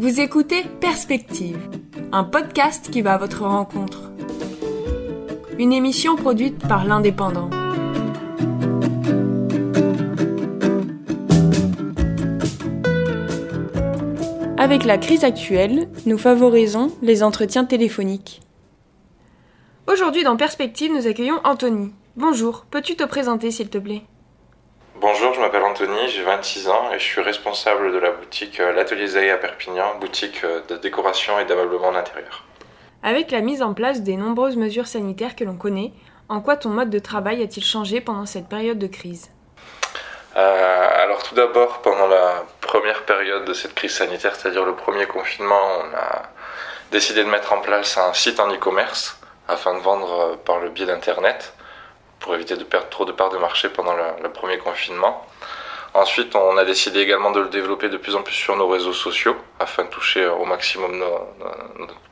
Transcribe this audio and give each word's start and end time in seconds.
Vous 0.00 0.20
écoutez 0.20 0.62
Perspective, 0.80 1.58
un 2.12 2.22
podcast 2.22 2.88
qui 2.88 3.02
va 3.02 3.14
à 3.14 3.18
votre 3.18 3.44
rencontre. 3.44 4.12
Une 5.58 5.72
émission 5.72 6.14
produite 6.14 6.56
par 6.68 6.84
l'Indépendant. 6.84 7.50
Avec 14.56 14.84
la 14.84 14.98
crise 14.98 15.24
actuelle, 15.24 15.88
nous 16.06 16.16
favorisons 16.16 16.92
les 17.02 17.24
entretiens 17.24 17.64
téléphoniques. 17.64 18.40
Aujourd'hui 19.88 20.22
dans 20.22 20.36
Perspective, 20.36 20.92
nous 20.92 21.08
accueillons 21.08 21.40
Anthony. 21.42 21.92
Bonjour, 22.16 22.66
peux-tu 22.70 22.94
te 22.94 23.02
présenter 23.02 23.50
s'il 23.50 23.68
te 23.68 23.78
plaît? 23.78 24.04
Bonjour, 25.00 25.32
je 25.32 25.38
m'appelle 25.38 25.62
Anthony, 25.62 26.08
j'ai 26.08 26.24
26 26.24 26.68
ans 26.68 26.90
et 26.92 26.98
je 26.98 27.04
suis 27.04 27.20
responsable 27.20 27.92
de 27.92 27.98
la 27.98 28.10
boutique 28.10 28.58
euh, 28.58 28.72
L'Atelier 28.72 29.06
Zaï 29.06 29.30
à 29.30 29.36
Perpignan, 29.36 29.94
boutique 30.00 30.42
euh, 30.42 30.60
de 30.68 30.76
décoration 30.76 31.38
et 31.38 31.44
d'ameublement 31.44 31.92
d'intérieur. 31.92 32.42
Avec 33.04 33.30
la 33.30 33.40
mise 33.40 33.62
en 33.62 33.74
place 33.74 34.02
des 34.02 34.16
nombreuses 34.16 34.56
mesures 34.56 34.88
sanitaires 34.88 35.36
que 35.36 35.44
l'on 35.44 35.54
connaît, 35.54 35.92
en 36.28 36.40
quoi 36.40 36.56
ton 36.56 36.70
mode 36.70 36.90
de 36.90 36.98
travail 36.98 37.44
a-t-il 37.44 37.64
changé 37.64 38.00
pendant 38.00 38.26
cette 38.26 38.48
période 38.48 38.80
de 38.80 38.88
crise? 38.88 39.30
Euh, 40.34 40.88
Alors 40.96 41.22
tout 41.22 41.36
d'abord, 41.36 41.80
pendant 41.82 42.08
la 42.08 42.42
première 42.60 43.04
période 43.04 43.44
de 43.44 43.54
cette 43.54 43.74
crise 43.74 43.92
sanitaire, 43.92 44.34
c'est-à-dire 44.34 44.64
le 44.64 44.74
premier 44.74 45.06
confinement, 45.06 45.62
on 45.78 45.96
a 45.96 46.22
décidé 46.90 47.22
de 47.22 47.30
mettre 47.30 47.52
en 47.52 47.60
place 47.60 47.96
un 47.98 48.12
site 48.14 48.40
en 48.40 48.52
e-commerce 48.52 49.20
afin 49.46 49.74
de 49.74 49.80
vendre 49.80 50.38
par 50.44 50.58
le 50.58 50.70
biais 50.70 50.86
d'Internet 50.86 51.54
pour 52.20 52.34
éviter 52.34 52.56
de 52.56 52.64
perdre 52.64 52.88
trop 52.88 53.04
de 53.04 53.12
parts 53.12 53.30
de 53.30 53.38
marché 53.38 53.68
pendant 53.68 53.94
le, 53.94 54.28
premier 54.30 54.58
confinement. 54.58 55.26
Ensuite, 55.94 56.34
on 56.34 56.56
a 56.56 56.64
décidé 56.64 57.00
également 57.00 57.30
de 57.30 57.40
le 57.40 57.48
développer 57.48 57.88
de 57.88 57.96
plus 57.96 58.14
en 58.14 58.22
plus 58.22 58.34
sur 58.34 58.56
nos 58.56 58.68
réseaux 58.68 58.92
sociaux 58.92 59.36
afin 59.58 59.84
de 59.84 59.88
toucher 59.88 60.26
au 60.26 60.44
maximum 60.44 61.02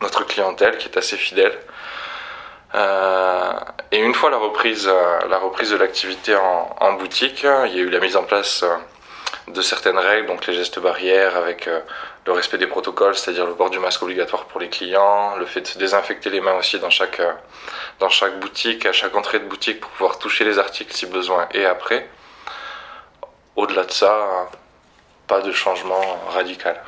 notre 0.00 0.24
clientèle 0.26 0.76
qui 0.78 0.88
est 0.88 0.96
assez 0.96 1.16
fidèle. 1.16 1.56
Euh, 2.74 3.52
et 3.90 3.98
une 3.98 4.14
fois 4.14 4.30
la 4.30 4.36
reprise, 4.36 4.90
la 5.28 5.38
reprise 5.38 5.70
de 5.70 5.76
l'activité 5.76 6.36
en, 6.36 6.92
boutique, 6.94 7.42
il 7.42 7.74
y 7.74 7.78
a 7.78 7.82
eu 7.82 7.90
la 7.90 8.00
mise 8.00 8.16
en 8.16 8.24
place 8.24 8.64
de 9.48 9.62
certaines 9.62 9.98
règles, 9.98 10.26
donc 10.26 10.46
les 10.46 10.54
gestes 10.54 10.78
barrières 10.78 11.36
avec 11.36 11.66
euh, 11.66 11.80
le 12.26 12.32
respect 12.32 12.58
des 12.58 12.66
protocoles, 12.66 13.16
c'est-à-dire 13.16 13.46
le 13.46 13.54
port 13.54 13.70
du 13.70 13.78
masque 13.78 14.02
obligatoire 14.02 14.44
pour 14.44 14.60
les 14.60 14.68
clients, 14.68 15.36
le 15.36 15.46
fait 15.46 15.62
de 15.62 15.66
se 15.66 15.78
désinfecter 15.78 16.30
les 16.30 16.40
mains 16.40 16.54
aussi 16.54 16.78
dans 16.78 16.90
chaque, 16.90 17.20
euh, 17.20 17.32
dans 17.98 18.08
chaque 18.08 18.38
boutique, 18.38 18.86
à 18.86 18.92
chaque 18.92 19.14
entrée 19.14 19.38
de 19.38 19.46
boutique 19.46 19.80
pour 19.80 19.90
pouvoir 19.90 20.18
toucher 20.18 20.44
les 20.44 20.58
articles 20.58 20.92
si 20.92 21.06
besoin 21.06 21.48
et 21.52 21.64
après. 21.64 22.08
Au-delà 23.56 23.84
de 23.84 23.90
ça, 23.90 24.48
pas 25.26 25.40
de 25.40 25.52
changement 25.52 26.00
radical. 26.28 26.80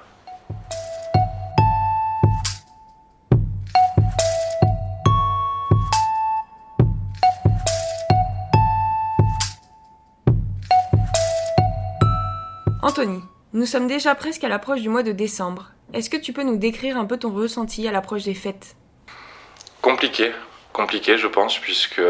Anthony, 12.85 13.23
nous 13.53 13.65
sommes 13.65 13.87
déjà 13.87 14.13
presque 14.17 14.43
à 14.43 14.49
l'approche 14.49 14.81
du 14.81 14.89
mois 14.89 15.05
de 15.05 15.13
décembre. 15.13 15.71
Est-ce 15.93 16.11
que 16.11 16.17
tu 16.17 16.33
peux 16.33 16.43
nous 16.43 16.57
décrire 16.57 16.97
un 16.97 17.05
peu 17.05 17.17
ton 17.17 17.33
ressenti 17.33 17.87
à 17.87 17.93
l'approche 17.93 18.25
des 18.25 18.35
fêtes? 18.35 18.75
Compliqué, 19.81 20.33
compliqué 20.73 21.17
je 21.17 21.29
pense, 21.29 21.61
puisque 21.61 22.03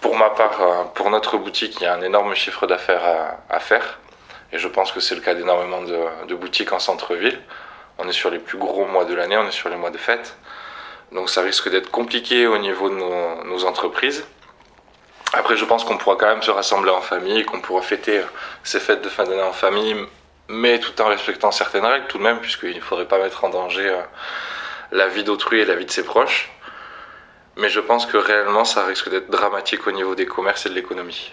pour 0.00 0.16
ma 0.16 0.30
part, 0.30 0.60
euh, 0.60 0.82
pour 0.96 1.10
notre 1.10 1.38
boutique, 1.38 1.76
il 1.80 1.84
y 1.84 1.86
a 1.86 1.94
un 1.94 2.02
énorme 2.02 2.34
chiffre 2.34 2.66
d'affaires 2.66 3.38
à, 3.48 3.60
faire. 3.60 4.00
Et 4.52 4.58
je 4.58 4.66
pense 4.66 4.90
que 4.90 4.98
c'est 4.98 5.14
le 5.14 5.20
cas 5.20 5.34
d'énormément 5.34 5.82
de, 5.82 6.34
boutiques 6.34 6.72
en 6.72 6.80
centre-ville. 6.80 7.40
On 7.98 8.08
est 8.08 8.12
sur 8.12 8.30
les 8.30 8.40
plus 8.40 8.58
gros 8.58 8.84
mois 8.86 9.04
de 9.04 9.14
l'année, 9.14 9.36
on 9.36 9.46
est 9.46 9.52
sur 9.52 9.68
les 9.68 9.76
mois 9.76 9.90
de 9.90 9.98
fêtes. 9.98 10.36
Donc 11.12 11.30
ça 11.30 11.40
risque 11.40 11.70
d'être 11.70 11.92
compliqué 11.92 12.48
au 12.48 12.58
niveau 12.58 12.90
de 12.90 12.96
nos 12.96 13.64
entreprises. 13.64 14.26
Après, 15.36 15.56
je 15.56 15.64
pense 15.64 15.82
qu'on 15.82 15.98
pourra 15.98 16.14
quand 16.14 16.28
même 16.28 16.42
se 16.42 16.52
rassembler 16.52 16.92
en 16.92 17.00
famille, 17.00 17.44
qu'on 17.44 17.60
pourra 17.60 17.82
fêter 17.82 18.22
ces 18.62 18.78
fêtes 18.78 19.02
de 19.02 19.08
fin 19.08 19.24
d'année 19.24 19.42
en 19.42 19.52
famille, 19.52 19.96
mais 20.48 20.78
tout 20.78 21.00
en 21.02 21.08
respectant 21.08 21.50
certaines 21.50 21.84
règles 21.84 22.06
tout 22.06 22.18
de 22.18 22.22
même, 22.22 22.38
puisqu'il 22.38 22.76
ne 22.76 22.80
faudrait 22.80 23.08
pas 23.08 23.18
mettre 23.18 23.42
en 23.42 23.48
danger 23.48 23.88
euh, 23.88 24.00
la 24.92 25.08
vie 25.08 25.24
d'autrui 25.24 25.58
et 25.60 25.64
la 25.64 25.74
vie 25.74 25.86
de 25.86 25.90
ses 25.90 26.04
proches. 26.04 26.52
Mais 27.56 27.68
je 27.68 27.80
pense 27.80 28.06
que 28.06 28.16
réellement, 28.16 28.64
ça 28.64 28.84
risque 28.84 29.10
d'être 29.10 29.28
dramatique 29.28 29.88
au 29.88 29.90
niveau 29.90 30.14
des 30.14 30.26
commerces 30.26 30.66
et 30.66 30.68
de 30.68 30.74
l'économie. 30.74 31.32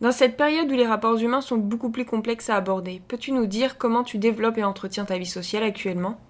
Dans 0.00 0.12
cette 0.12 0.36
période 0.36 0.70
où 0.70 0.76
les 0.76 0.86
rapports 0.86 1.18
humains 1.18 1.40
sont 1.40 1.56
beaucoup 1.56 1.90
plus 1.90 2.04
complexes 2.04 2.48
à 2.48 2.54
aborder, 2.54 3.02
peux-tu 3.08 3.32
nous 3.32 3.46
dire 3.46 3.76
comment 3.76 4.04
tu 4.04 4.18
développes 4.18 4.58
et 4.58 4.64
entretiens 4.64 5.04
ta 5.04 5.18
vie 5.18 5.26
sociale 5.26 5.64
actuellement? 5.64 6.20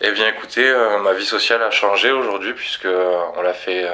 Eh 0.00 0.12
bien 0.12 0.28
écoutez, 0.28 0.66
euh, 0.66 0.98
ma 1.00 1.12
vie 1.12 1.26
sociale 1.26 1.62
a 1.62 1.70
changé 1.70 2.10
aujourd'hui 2.10 2.54
puisque 2.54 2.86
euh, 2.86 3.20
on 3.36 3.42
l'a 3.42 3.54
fait 3.54 3.86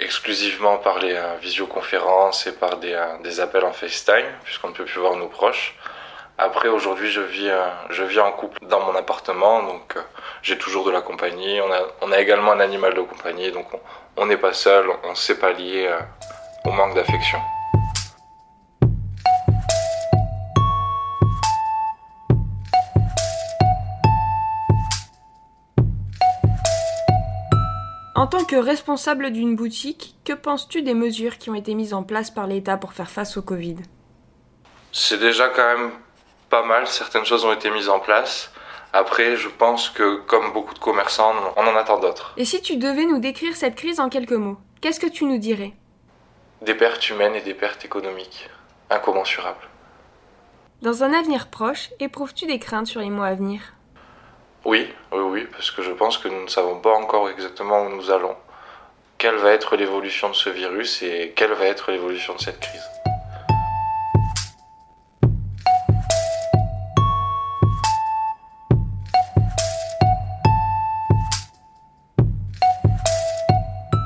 exclusivement 0.00 0.78
par 0.78 0.98
les 0.98 1.14
euh, 1.14 1.36
visioconférences 1.40 2.46
et 2.46 2.52
par 2.52 2.76
des, 2.78 2.92
euh, 2.92 3.18
des, 3.22 3.40
appels 3.40 3.64
en 3.64 3.72
FaceTime, 3.72 4.26
puisqu'on 4.44 4.68
ne 4.68 4.74
peut 4.74 4.84
plus 4.84 5.00
voir 5.00 5.16
nos 5.16 5.28
proches. 5.28 5.74
Après, 6.38 6.68
aujourd'hui, 6.68 7.10
je 7.10 7.20
vis, 7.20 7.48
euh, 7.48 7.66
je 7.90 8.04
vis 8.04 8.20
en 8.20 8.30
couple 8.32 8.58
dans 8.66 8.80
mon 8.80 8.94
appartement, 8.94 9.62
donc 9.62 9.96
j'ai 10.42 10.56
toujours 10.56 10.84
de 10.84 10.92
la 10.92 11.00
compagnie. 11.00 11.60
On 11.60 11.72
a, 11.72 11.80
on 12.00 12.12
a 12.12 12.18
également 12.20 12.52
un 12.52 12.60
animal 12.60 12.94
de 12.94 13.00
compagnie, 13.00 13.50
donc 13.50 13.66
on 14.16 14.26
n'est 14.26 14.36
pas 14.36 14.52
seul, 14.52 14.86
on 15.04 15.10
ne 15.10 15.16
s'est 15.16 15.38
pas 15.38 15.50
lié 15.50 15.90
au 16.64 16.70
manque 16.70 16.94
d'affection. 16.94 17.40
En 28.18 28.26
tant 28.26 28.44
que 28.44 28.56
responsable 28.56 29.30
d'une 29.30 29.54
boutique, 29.54 30.16
que 30.24 30.32
penses-tu 30.32 30.82
des 30.82 30.94
mesures 30.94 31.38
qui 31.38 31.50
ont 31.50 31.54
été 31.54 31.76
mises 31.76 31.94
en 31.94 32.02
place 32.02 32.32
par 32.32 32.48
l'État 32.48 32.76
pour 32.76 32.92
faire 32.92 33.08
face 33.08 33.36
au 33.36 33.42
Covid? 33.42 33.76
C'est 34.90 35.20
déjà 35.20 35.48
quand 35.48 35.78
même 35.78 35.92
pas 36.50 36.64
mal, 36.64 36.88
certaines 36.88 37.24
choses 37.24 37.44
ont 37.44 37.52
été 37.52 37.70
mises 37.70 37.88
en 37.88 38.00
place. 38.00 38.50
Après, 38.92 39.36
je 39.36 39.46
pense 39.46 39.88
que 39.88 40.16
comme 40.26 40.52
beaucoup 40.52 40.74
de 40.74 40.80
commerçants, 40.80 41.32
on 41.56 41.60
en 41.60 41.76
attend 41.76 42.00
d'autres. 42.00 42.34
Et 42.36 42.44
si 42.44 42.60
tu 42.60 42.76
devais 42.76 43.06
nous 43.06 43.20
décrire 43.20 43.54
cette 43.54 43.76
crise 43.76 44.00
en 44.00 44.08
quelques 44.08 44.32
mots, 44.32 44.58
qu'est-ce 44.80 44.98
que 44.98 45.06
tu 45.06 45.24
nous 45.24 45.38
dirais? 45.38 45.74
Des 46.62 46.74
pertes 46.74 47.08
humaines 47.10 47.36
et 47.36 47.42
des 47.42 47.54
pertes 47.54 47.84
économiques, 47.84 48.50
incommensurables. 48.90 49.68
Dans 50.82 51.04
un 51.04 51.12
avenir 51.12 51.50
proche, 51.50 51.90
éprouves-tu 52.00 52.46
des 52.46 52.58
craintes 52.58 52.88
sur 52.88 53.00
les 53.00 53.10
mois 53.10 53.28
à 53.28 53.34
venir? 53.36 53.74
Oui, 54.68 54.86
oui, 55.12 55.20
oui, 55.20 55.46
parce 55.50 55.70
que 55.70 55.80
je 55.80 55.90
pense 55.92 56.18
que 56.18 56.28
nous 56.28 56.42
ne 56.42 56.48
savons 56.48 56.78
pas 56.78 56.92
encore 56.92 57.30
exactement 57.30 57.86
où 57.86 57.88
nous 57.88 58.10
allons. 58.10 58.36
Quelle 59.16 59.36
va 59.36 59.52
être 59.52 59.76
l'évolution 59.76 60.28
de 60.28 60.34
ce 60.34 60.50
virus 60.50 61.02
et 61.02 61.32
quelle 61.34 61.52
va 61.54 61.64
être 61.64 61.90
l'évolution 61.90 62.34
de 62.34 62.40
cette 62.40 62.60
crise? 62.60 62.86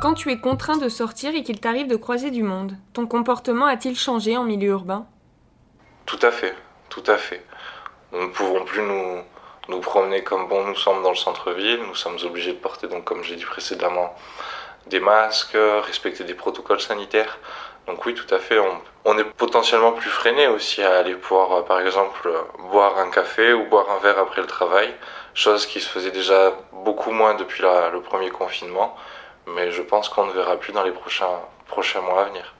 Quand 0.00 0.14
tu 0.14 0.30
es 0.30 0.38
contraint 0.38 0.76
de 0.76 0.88
sortir 0.88 1.34
et 1.34 1.42
qu'il 1.42 1.58
t'arrive 1.58 1.88
de 1.88 1.96
croiser 1.96 2.30
du 2.30 2.44
monde, 2.44 2.76
ton 2.92 3.08
comportement 3.08 3.66
a-t-il 3.66 3.98
changé 3.98 4.36
en 4.36 4.44
milieu 4.44 4.70
urbain? 4.70 5.06
Tout 6.06 6.20
à 6.22 6.30
fait, 6.30 6.54
tout 6.88 7.02
à 7.08 7.16
fait. 7.16 7.44
Nous 8.12 8.28
ne 8.28 8.32
pouvons 8.32 8.64
plus 8.64 8.82
nous, 8.82 9.22
nous 9.68 9.80
promener 9.80 10.22
comme 10.22 10.48
bon 10.48 10.64
nous 10.64 10.76
sommes 10.76 11.02
dans 11.02 11.10
le 11.10 11.16
centre-ville. 11.16 11.80
Nous 11.86 11.94
sommes 11.94 12.18
obligés 12.24 12.52
de 12.52 12.58
porter, 12.58 12.88
donc, 12.88 13.04
comme 13.04 13.22
j'ai 13.22 13.36
dit 13.36 13.44
précédemment, 13.44 14.14
des 14.86 15.00
masques, 15.00 15.56
respecter 15.84 16.24
des 16.24 16.34
protocoles 16.34 16.80
sanitaires. 16.80 17.38
Donc 17.86 18.04
oui, 18.06 18.14
tout 18.14 18.32
à 18.32 18.38
fait, 18.38 18.58
on, 19.04 19.18
est 19.18 19.24
potentiellement 19.24 19.92
plus 19.92 20.10
freiné 20.10 20.46
aussi 20.46 20.82
à 20.82 20.98
aller 20.98 21.14
pouvoir, 21.14 21.52
euh, 21.52 21.62
par 21.62 21.80
exemple, 21.80 22.30
boire 22.70 22.98
un 22.98 23.10
café 23.10 23.52
ou 23.52 23.66
boire 23.66 23.90
un 23.90 23.98
verre 23.98 24.18
après 24.20 24.40
le 24.40 24.46
travail, 24.46 24.94
chose 25.34 25.66
qui 25.66 25.80
se 25.80 25.88
faisait 25.88 26.12
déjà 26.12 26.52
beaucoup 26.84 27.10
moins 27.10 27.34
depuis 27.34 27.62
le 27.62 28.00
premier 28.00 28.30
confinement, 28.30 28.96
mais 29.46 29.72
je 29.72 29.82
pense 29.82 30.08
qu'on 30.08 30.26
ne 30.26 30.32
verra 30.32 30.56
plus 30.56 30.72
dans 30.72 30.84
les 30.84 30.92
prochains, 30.92 31.40
prochains 31.66 32.02
mois 32.02 32.22
à 32.22 32.24
venir. 32.26 32.54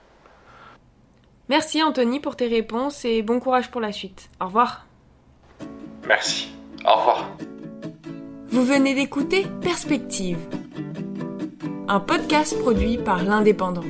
Merci 1.47 1.81
Anthony 1.81 2.19
pour 2.19 2.35
tes 2.35 2.47
réponses 2.47 3.05
et 3.05 3.21
bon 3.21 3.39
courage 3.39 3.71
pour 3.71 3.81
la 3.81 3.91
suite. 3.93 4.29
Au 4.41 4.45
revoir. 4.45 4.85
Merci. 6.05 6.52
Au 6.85 6.95
revoir. 6.97 7.29
Vous 8.49 8.63
venez 8.65 8.93
d'écouter 8.93 9.45
Perspective, 9.61 10.37
un 11.87 11.99
podcast 11.99 12.59
produit 12.59 12.97
par 12.97 13.23
l'Indépendant. 13.23 13.83